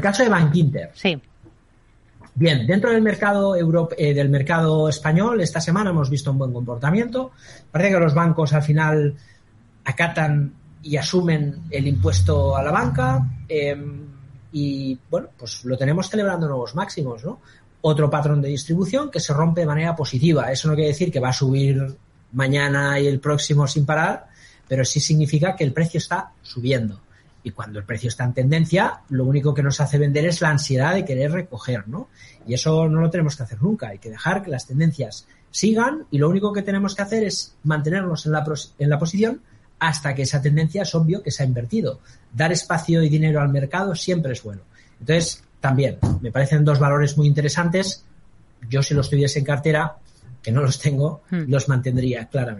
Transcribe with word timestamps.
El 0.00 0.04
caso 0.04 0.22
de 0.22 0.30
Bank 0.30 0.54
Inter. 0.54 0.90
Sí. 0.94 1.20
Bien, 2.34 2.66
dentro 2.66 2.90
del 2.90 3.02
mercado 3.02 3.54
eh, 3.54 4.14
del 4.14 4.30
mercado 4.30 4.88
español, 4.88 5.42
esta 5.42 5.60
semana 5.60 5.90
hemos 5.90 6.08
visto 6.08 6.30
un 6.30 6.38
buen 6.38 6.54
comportamiento. 6.54 7.32
Parece 7.70 7.92
que 7.92 8.00
los 8.00 8.14
bancos 8.14 8.54
al 8.54 8.62
final 8.62 9.14
acatan 9.84 10.54
y 10.82 10.96
asumen 10.96 11.64
el 11.68 11.86
impuesto 11.86 12.56
a 12.56 12.62
la 12.62 12.70
banca. 12.70 13.28
Em, 13.46 14.06
y 14.52 14.98
bueno, 15.10 15.28
pues 15.36 15.66
lo 15.66 15.76
tenemos 15.76 16.08
celebrando 16.08 16.48
nuevos 16.48 16.74
máximos, 16.74 17.22
¿no? 17.22 17.42
Otro 17.82 18.08
patrón 18.08 18.40
de 18.40 18.48
distribución 18.48 19.10
que 19.10 19.20
se 19.20 19.34
rompe 19.34 19.60
de 19.60 19.66
manera 19.66 19.94
positiva. 19.94 20.50
Eso 20.50 20.68
no 20.68 20.74
quiere 20.76 20.88
decir 20.88 21.12
que 21.12 21.20
va 21.20 21.28
a 21.28 21.34
subir 21.34 21.94
mañana 22.32 22.98
y 22.98 23.06
el 23.06 23.20
próximo 23.20 23.66
sin 23.66 23.84
parar, 23.84 24.28
pero 24.66 24.82
sí 24.82 24.98
significa 24.98 25.54
que 25.54 25.64
el 25.64 25.74
precio 25.74 25.98
está 25.98 26.32
subiendo. 26.40 27.02
Y 27.42 27.52
cuando 27.52 27.78
el 27.78 27.84
precio 27.84 28.08
está 28.08 28.24
en 28.24 28.34
tendencia, 28.34 29.00
lo 29.08 29.24
único 29.24 29.54
que 29.54 29.62
nos 29.62 29.80
hace 29.80 29.98
vender 29.98 30.26
es 30.26 30.40
la 30.40 30.50
ansiedad 30.50 30.94
de 30.94 31.04
querer 31.04 31.32
recoger, 31.32 31.88
¿no? 31.88 32.08
Y 32.46 32.54
eso 32.54 32.88
no 32.88 33.00
lo 33.00 33.10
tenemos 33.10 33.36
que 33.36 33.42
hacer 33.44 33.62
nunca. 33.62 33.88
Hay 33.88 33.98
que 33.98 34.10
dejar 34.10 34.42
que 34.42 34.50
las 34.50 34.66
tendencias 34.66 35.26
sigan 35.50 36.06
y 36.10 36.18
lo 36.18 36.28
único 36.28 36.52
que 36.52 36.62
tenemos 36.62 36.94
que 36.94 37.02
hacer 37.02 37.24
es 37.24 37.56
mantenernos 37.64 38.26
en 38.26 38.32
la, 38.32 38.44
en 38.78 38.90
la 38.90 38.98
posición 38.98 39.40
hasta 39.78 40.14
que 40.14 40.22
esa 40.22 40.42
tendencia 40.42 40.82
es 40.82 40.94
obvio 40.94 41.22
que 41.22 41.30
se 41.30 41.42
ha 41.42 41.46
invertido. 41.46 42.00
Dar 42.32 42.52
espacio 42.52 43.02
y 43.02 43.08
dinero 43.08 43.40
al 43.40 43.48
mercado 43.48 43.94
siempre 43.94 44.32
es 44.32 44.42
bueno. 44.42 44.62
Entonces, 45.00 45.42
también, 45.60 45.98
me 46.20 46.30
parecen 46.30 46.64
dos 46.64 46.78
valores 46.78 47.16
muy 47.16 47.26
interesantes. 47.26 48.04
Yo 48.68 48.82
si 48.82 48.94
los 48.94 49.08
tuviese 49.08 49.38
en 49.38 49.46
cartera, 49.46 49.96
que 50.42 50.52
no 50.52 50.60
los 50.62 50.78
tengo, 50.78 51.22
hmm. 51.30 51.44
los 51.48 51.68
mantendría 51.68 52.26
claramente. 52.26 52.58